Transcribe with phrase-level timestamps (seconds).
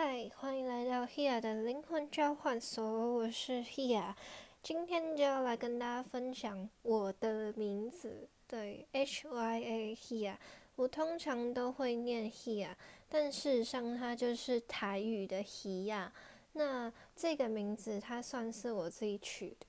[0.00, 4.14] 嗨，欢迎来到 Hea 的灵魂交换所，我是 Hea，
[4.62, 10.36] 今天就要来跟大家分享我的名字，对，H Y A Hea，
[10.76, 12.68] 我通常都会念 Hea，
[13.08, 16.08] 但事实上它就是台语的 Hea，
[16.52, 19.66] 那这个名字它算是我自己取的，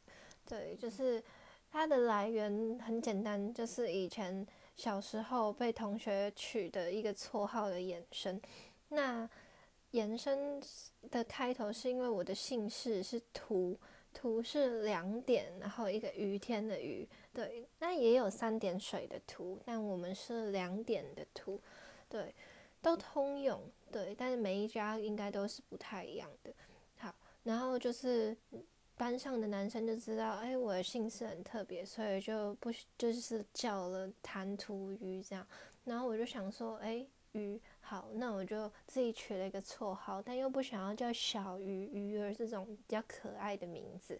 [0.47, 1.23] 对，就是
[1.71, 8.39] 它的来源很简单，就是以前小时候被同学取的一个绰号的衍生，
[8.89, 9.27] 那。
[9.91, 10.61] 延伸
[11.09, 13.75] 的开头是因为我的姓氏是图，
[14.13, 21.59] 图是两点，然后一个雨天的雨，对，那也有三点水的图，但我们是两点的图，
[22.07, 22.35] 对，
[22.81, 26.53] 都通用，对，但是每一家应该都是不太一样的。
[26.97, 28.37] 好，然后就是
[28.95, 35.47] 班上的男生就知道，哎，我的姓氏很特别，所以就不就是叫了谈图鱼这样，
[35.83, 37.07] 然后我就想说，哎。
[37.33, 44.19] 鱼好，那我就自己取了一个绰号，但又不想要叫小鱼、鱼儿这种比较可爱的名字，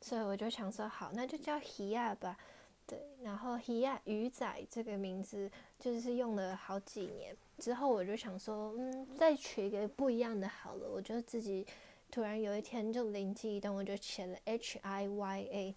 [0.00, 2.38] 所以我就想说，好，那就叫希亚吧。
[2.86, 10.88] 对，然后希亚鱼仔这个名字就是用了好几年之后，我就想说，嗯，再取一个不一样的好了。
[10.88, 11.66] 我就自己
[12.12, 15.74] 突然有一天就灵机一动，我就写了 H I Y A。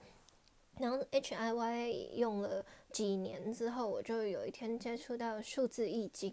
[0.77, 6.31] 然后 H I Y A 用了几年之后，我就有一天接触到数字易经。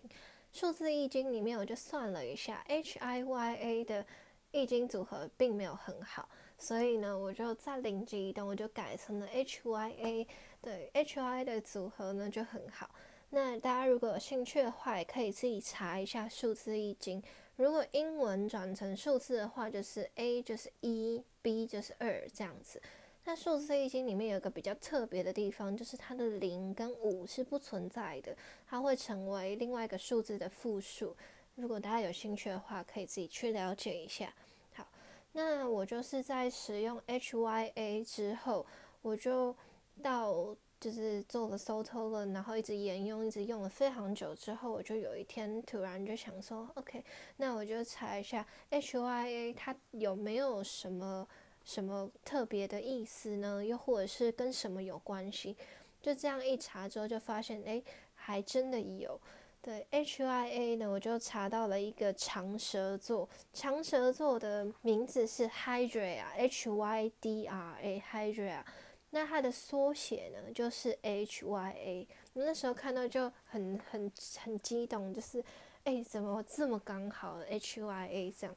[0.53, 4.05] 数字易经里面，我就算了一下，H I Y A 的
[4.51, 10.27] 易经组合并没有很好，所以呢，我就再灵机一动，我就改成了 H Y A。
[10.61, 12.91] 对，H Y 的组合呢就很好。
[13.31, 17.23] 那大家如果有兴趣的话，也可以自己查一下数字易经。
[17.55, 22.83] 如果英文转成数字的话，就是 A 就是一，B 就是二这样子。
[23.25, 28.35] 那数字易经里面有一个比较特别的地方，就是它的零跟五是不存在的，
[28.67, 31.15] 它会成为另外一个数字的复数。
[31.55, 34.33] 如果大家有兴趣的话，可以自己去了解一下。
[34.75, 34.89] 好，
[35.33, 38.67] 那我就是在使用 H Y A 之后，
[39.03, 39.55] 我就
[40.03, 47.05] 到就是做了 s o t o 了，然后一直沿用，一直用了非常久之后，我就有一天突然就想说，OK，
[47.36, 51.29] 那我就查一下 H Y A 它有没有什么。
[51.73, 53.64] 什么特别的意思呢？
[53.64, 55.57] 又或者是跟什么有关系？
[56.03, 57.81] 就这样一查之后，就发现，哎，
[58.17, 59.20] 还真的有。
[59.63, 63.29] 对，H Y A 呢，我就查到了一个长舌座。
[63.53, 68.64] 长舌座的名字是 Hydra，H Y D R A，Hydra。
[69.11, 72.09] 那它的缩写呢，就是 H Y A。
[72.33, 74.11] 我那时候看到就很很
[74.42, 75.45] 很激动，就是，
[75.85, 78.57] 哎，怎么这么刚好？H Y A 这样。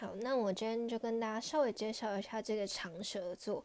[0.00, 3.64] 好，那我今天就跟大家稍微介绍一下这个长蛇座。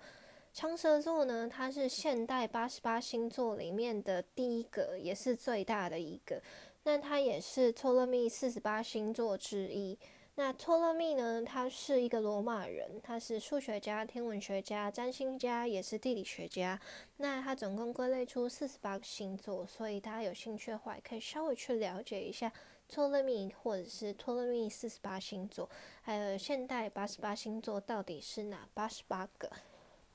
[0.51, 6.41] 长蛇座呢，它是现代八十八星座里面的第一个，也是最大的一个。
[6.85, 9.95] 那它也是托勒密四十八星座之一。
[10.33, 16.79] 那托勒密呢，他是一个罗马人，他是数学家、天文学家、占星家，也是地理学家。
[17.17, 22.51] 那他总共归类出四十八个星座，所以大家有兴趣的话，可以稍微去了解一下。
[22.93, 25.67] 托勒密或者是托勒密四十八星座，
[26.03, 29.49] 还有现代八十八星座到底是哪八十八个？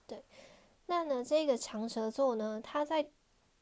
[0.07, 0.23] 对，
[0.87, 3.05] 那呢这个长蛇座呢，它在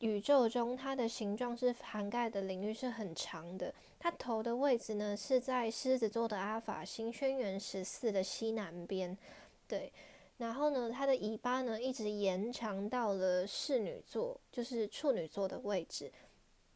[0.01, 3.73] 宇宙中它的形状是涵盖的领域是很长的。
[3.99, 9.17] 它头的位置呢是在狮子座的阿法星轩辕十四的西南边，
[9.67, 9.91] 对。
[10.37, 16.13] 然后呢，它的尾巴呢一直延长到了侍女座，就是处女座的位置。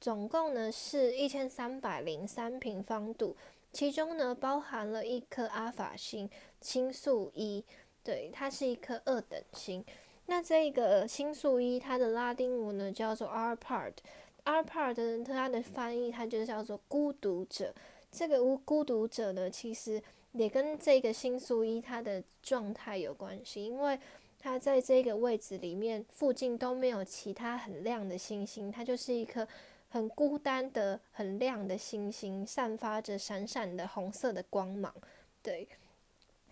[0.00, 3.36] 总共呢是一千三百零三平方度，
[3.70, 6.28] 其中呢包含了一颗阿法星
[6.62, 7.62] 星宿一，
[8.02, 9.84] 对，它是一颗二等星。
[10.24, 17.74] 那这个星宿一，它的拉丁文呢叫做 R Part，R Part 它的翻译它就叫做孤独者。
[18.10, 24.00] 这个孤孤独者呢，其实也跟这个星宿一它的状态有关系，因为
[24.38, 29.46] 它在这个位置里面附近都没有其他很亮的星星，它就是一颗。
[29.90, 34.94] 很孤单的、很亮的星星，散发着闪闪的红色的光芒。
[35.42, 35.68] 对，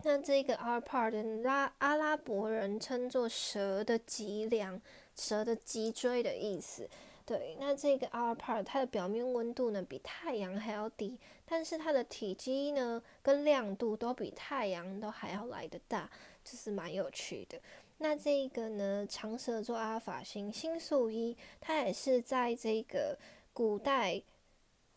[0.02, 4.80] 那这个 R part 拉阿拉伯人称作蛇的脊梁、
[5.14, 6.88] 蛇的脊椎的意思。
[7.24, 16.10] 对，那这个 R part 它的表面温度呢比太阳还要低，但是它的体积呢跟亮度都比太阳都还要来得大，
[16.42, 17.60] 这是蛮有趣的。
[17.98, 23.18] 那这个呢，长蛇座阿尔法星星宿一，它也是在这个
[23.52, 24.22] 古代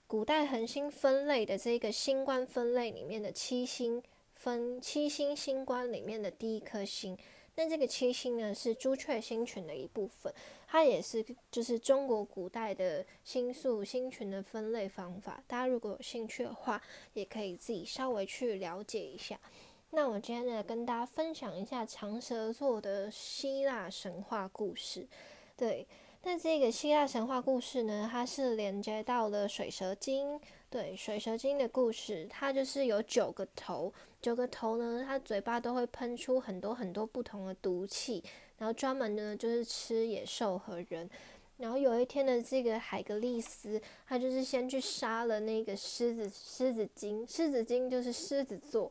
[0.05, 4.01] 古代恒星分类的这个星官分类里面的七星
[4.35, 7.17] 分七星星官里面的第一颗星。
[7.55, 10.33] 那这个七星呢，是朱雀星群的一部分，
[10.67, 15.43] 它也是就是中国古代的星宿星群的分类方法。
[15.47, 16.81] 大家如果有兴趣的话，
[17.13, 19.39] 也可以自己稍微去了解一下。
[19.93, 25.05] 那我今天呢，跟大家分享一下长蛇座的希腊神话故事。
[25.57, 25.85] 对，
[26.23, 30.39] 那这个希腊神话故事呢，它是连接到了水蛇精。
[30.69, 33.91] 对，水蛇精的故事，它就是有九个头，
[34.21, 38.23] 九个头呢，它嘴巴都会喷出很多很多不同的毒气，
[38.59, 41.09] 然后专门呢就是吃野兽和人。
[41.57, 48.89] 然后有一天的这个海格力斯，他就是先去杀了那个狮子，狮子精，狮子精就是狮子座。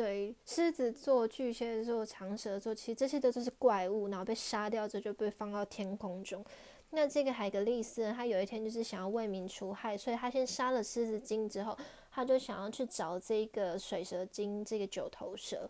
[0.00, 6.42] 对，狮子座、巨蟹座、长蛇座，其实这些都是怪物，然后被杀掉之后就被放到天空中。
[6.88, 11.76] 那这个海格力斯，他有一天就是想要为民除害，所以他先杀了狮子精之后，
[12.10, 15.68] 他就想要去找这个水蛇精，这个九头蛇。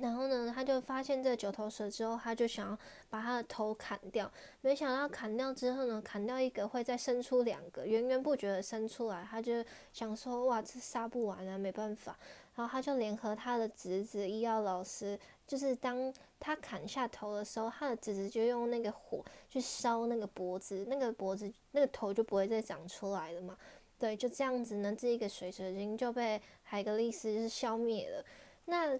[0.00, 2.78] 然后呢，他就发现这九头蛇之后，他就想要
[3.10, 4.28] 把它的头砍掉。
[4.62, 9.22] 没想到砍掉之后呢，砍掉一个会再生出两个，源源不绝的生出来。
[9.30, 9.62] 他就
[9.92, 12.18] 想说，哇，这杀不完啊，没办法。
[12.54, 23.56] 然后他就联合他的侄子医药老师，就是当他砍下头的时候，他的侄子就用那个火去烧那个脖子，那个脖子那个头就不会再长出来了嘛。
[23.98, 28.24] 对，就这样子呢，这一个水蛇精就被海格力斯是消灭了。
[28.66, 28.98] 那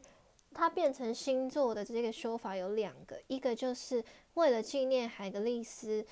[0.52, 4.02] 它变成星座的这个说法有两个，一个就是
[4.34, 6.04] 为了纪念海格力斯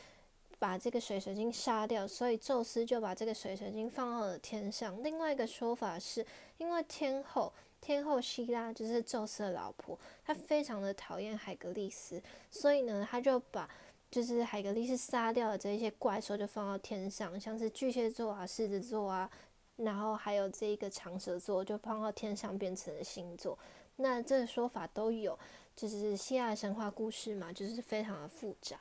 [0.58, 5.02] 把这个水蛇精杀掉，所以宙斯就把这个水蛇精放到了天上。
[5.02, 6.26] 另外一个说法是
[6.62, 12.22] 因为天后天后希拉就是宙斯的老婆，她非常的讨厌海格力斯，
[12.52, 13.68] 所以呢，他就把
[14.08, 19.28] 就是海格力斯杀掉的这些怪兽就放到天上，像是巨蟹座啊、狮子座啊，
[19.74, 23.58] 然后还有这一个长蛇座就放到天上变成了星座。
[23.96, 25.36] 那这个说法都有，
[25.74, 28.78] 就是希腊神话故事嘛，就是非常的复杂。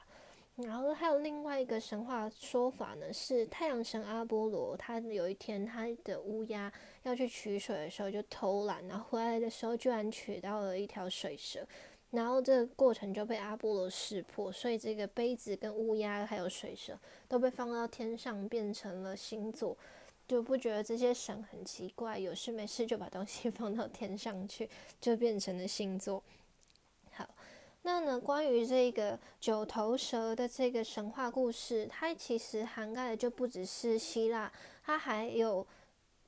[0.58, 6.72] 然后还有另外一个神话说法呢，是太阳神阿波罗，他有一天他的乌鸦
[7.04, 11.66] 要去取水的时候就偷懒，然后回来的时候居然取到了一条水蛇，
[12.12, 19.76] 然后这个过程就被阿波罗识破，所以这个杯子跟乌鸦还有水蛇都被放到天上变成了星座。
[20.28, 24.70] 就不觉得这些神很奇怪，有事没事就把东西放到天上去，
[25.02, 26.24] 就变成了星座。
[27.84, 34.52] 那呢，关于这个九头蛇的这个神话故事，它其实涵盖的就不只是希腊，
[34.84, 35.66] 它还有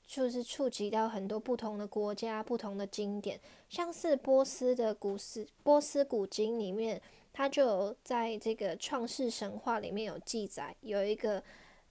[0.05, 3.39] 就是触及到很多不同的国家、不同的经典，
[3.69, 6.99] 像是波斯的古诗、波斯古经里面，
[7.31, 11.43] 它就有在这个创世神话里面有记载，有一个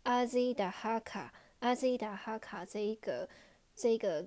[0.03, 1.32] 阿兹达哈卡。
[1.61, 3.29] 阿兹达哈卡这一个
[3.76, 4.26] 这个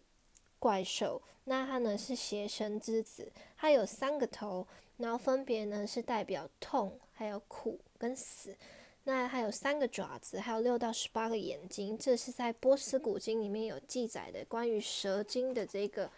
[0.66, 4.66] 怪兽，那它呢是邪神之子，它有三个头，
[4.98, 8.56] 然后分别呢是代表痛、还有苦跟死。
[9.04, 16.10] 那还有三个爪子，还有六到十八个眼睛，这是在波斯古经里面有记载的关于蛇精的这个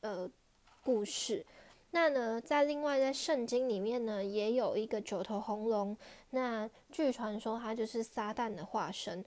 [0.00, 0.28] 呃
[0.82, 1.46] 故事。
[1.92, 5.96] 那呢，在另外在圣经里面呢，也有一个九头红龙，
[6.30, 9.24] 那据传说它就是撒旦的化身。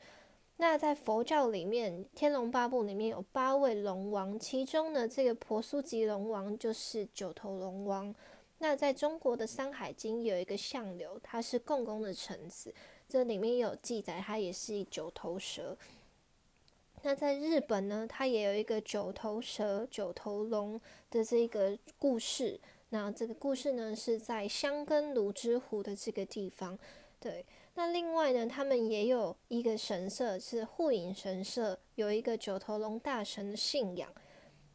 [0.61, 8.13] 那在佛教里面，《天龙八部》里面有八位龙王，其中呢，这个婆苏吉龙王就是九头龙王。
[8.57, 12.73] 那在中国的《山海经》有一个相柳，他是共工的臣子，
[13.07, 15.77] 这里面有记载，他也是九头蛇。
[17.03, 20.79] 那在日本呢，它也有一个九头蛇、九头龙
[21.09, 22.59] 的这个故事。
[22.89, 26.77] 那这个故事呢，是在香根炉之湖的这个地方，
[27.17, 27.45] 对。
[27.75, 34.09] 那另外呢，他们也有一个神社是护影神社，有一个九头龙大神的信仰。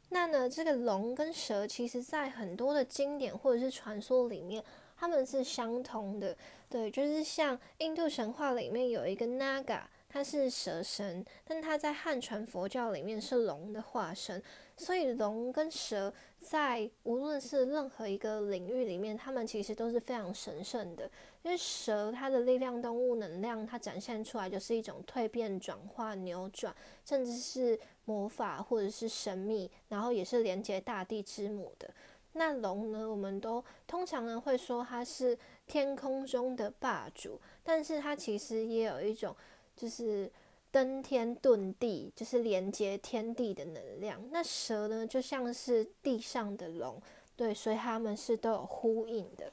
[0.08, 4.64] 那呢，这个龙跟蛇，其实在很多的经典或者是传说里面，
[4.96, 6.36] 他们是相同的。
[6.70, 14.42] 对，就是像印度神话里面有一个 Naga，它是蛇神，但他在汉传佛教里面是龙的化身。
[14.76, 21.08] 所以龙跟蛇在无论是任何一个领域里面，它们其实都是非常神圣的。
[21.42, 31.88] 因为蛇它的力量、动物能量，它展现出来就是一种蜕变、转化、扭转，甚至是魔法或者是神秘，然后也是连接大地之母的。
[32.32, 35.38] 那龙呢，我们都通常呢会说它是
[35.68, 39.36] 天空中的霸主，但是它其实也有一种
[39.76, 40.28] 就是
[40.74, 44.20] 登天遁地，就是连接天地的能量。
[44.32, 47.00] 那蛇呢，就像是地上的龙，
[47.36, 49.52] 对，所以他们是都有呼应的，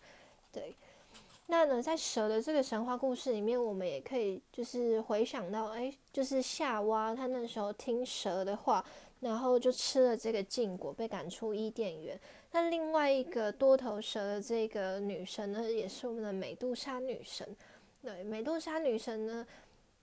[0.51, 0.75] 对。
[1.46, 8.84] 那呢，在蛇的这个神话故事里面，我们也可以就是回想到，哎，就是夏娃她那时候听蛇的话，
[9.20, 12.20] 然后就吃了这个禁果，被赶出伊甸园。
[12.51, 17.56] 那另外一个多头蛇的这个女神呢，也是我们的美杜莎女神。
[18.01, 19.46] 对，美杜莎女神呢，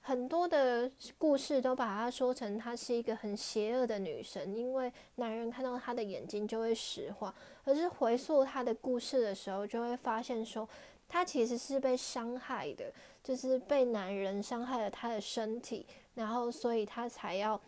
[0.09, 7.35] 很多的故事都把她说成她是一个很邪恶的女神，因为男人看到她的眼睛就会石化。
[7.63, 10.67] 可是回溯她的故事的时候，就会发现说，
[11.07, 12.91] 她其实是被伤害的，
[13.23, 15.85] 就是被男人伤害了她的身体，
[16.15, 17.61] 然后所以她才要。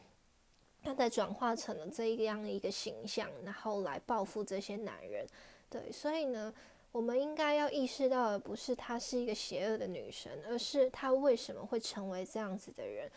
[0.83, 5.27] 她才转化成了这样一个形象，然后来报复这些男人。
[5.69, 6.51] 对，所以呢，
[6.93, 13.11] 我们应该要意识到的不是她是一个邪恶的女神，而是她为什么会成为这样子的人。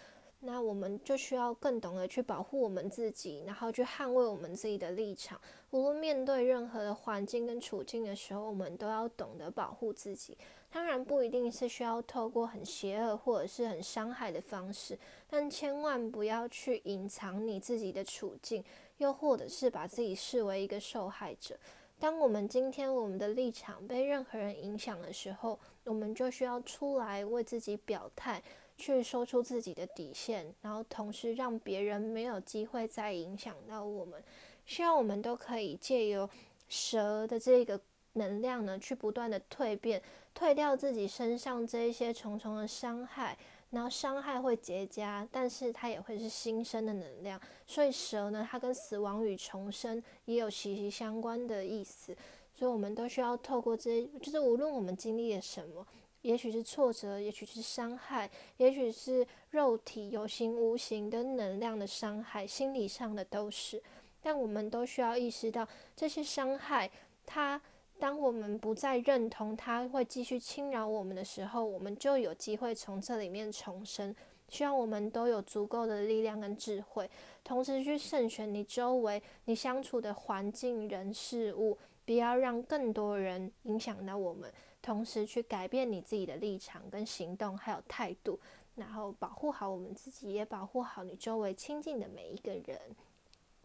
[0.45, 5.39] 那我们就需要更懂得去保护我们自己，然后去捍卫我们自己的立场。
[5.71, 10.37] 无论面对任何的环境跟处境的时候，我们都要懂得保护自己。
[10.69, 14.99] 当然不一定是需要透过很邪恶或者是很伤害的方式，
[15.29, 18.61] 但千万不要去隐藏你自己的处境，
[18.97, 21.55] 又或者是把自己视为一个受害者。
[22.03, 28.43] 当我们今天我们的立场被任何人影响的时候，我们就需要出来为自己表态，
[28.75, 34.21] 去说出自己的底线，然后同时让别人没有机会再影响到我们。
[34.65, 36.29] 希望我们都可以借由
[36.67, 37.79] 蛇的这个。
[38.15, 39.99] 能量呢，去不断的蜕变，
[40.35, 43.35] 退掉自己身上这一些重重的伤害，
[43.73, 47.41] 然后伤害会结痂，但是它也会是新生的能量。
[47.65, 52.15] 所以蛇呢，它跟死亡与重生也有息息相关的意思。
[52.53, 55.85] 所以我们都需要透过这些，就是无论我们经历了什么，
[56.21, 63.81] 也许是挫折，也许是伤害，也许是肉体有形无形的能量的伤害，心理上的都是。
[64.21, 66.89] 但我们都需要意识到这些伤害，
[67.25, 67.59] 它。
[67.99, 74.13] 当我们不再认同他会继续侵扰我们的时候，我们就有机会从这里面重生。
[74.49, 77.09] 希望我们都有足够的力量跟智慧，
[77.43, 84.51] 同时去慎选你周围你相处的环境、人、事物，不要让更多人影响到我们。
[84.81, 88.37] 同时去改变你自己的立场跟行动，还有态度，
[88.75, 92.79] 然后保护好我们自己，也保护好你周围亲近的每一个人。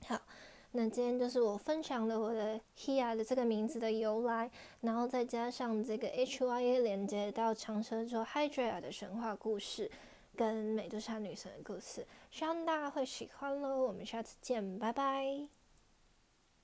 [0.06, 0.16] 好。
[0.73, 4.51] 那今天就是我分享了我的 Hia 的这个名字的由来，
[4.83, 9.91] 然后再加上这个 Hya 连接到长蛇座 Hydra 的神话故事，
[10.37, 13.83] 跟美杜莎女神的故事，希望大家会喜欢喽。
[13.83, 15.58] 我们下次见，拜拜。